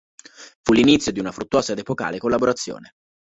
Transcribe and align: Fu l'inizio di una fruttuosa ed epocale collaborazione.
Fu 0.63 0.73
l'inizio 0.73 1.11
di 1.11 1.19
una 1.19 1.31
fruttuosa 1.31 1.73
ed 1.73 1.77
epocale 1.77 2.17
collaborazione. 2.17 2.93